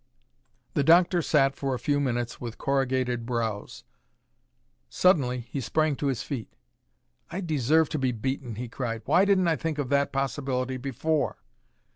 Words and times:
The 0.73 0.83
doctor 0.83 1.21
sat 1.21 1.55
for 1.55 1.75
a 1.75 1.77
few 1.77 1.99
minutes 1.99 2.41
with 2.41 2.57
corrugated 2.57 3.23
brows. 3.27 3.83
Suddenly 4.89 5.41
he 5.41 5.61
sprang 5.61 5.95
to 5.97 6.07
his 6.07 6.23
feet. 6.23 6.55
"I 7.29 7.39
deserve 7.39 7.89
to 7.89 7.99
be 7.99 8.11
beaten," 8.11 8.55
he 8.55 8.67
cried. 8.67 9.03
"Why 9.05 9.25
didn't 9.25 9.47
I 9.47 9.57
think 9.57 9.77
of 9.77 9.89
that 9.89 10.11
possibility 10.11 10.77
before?" 10.77 11.37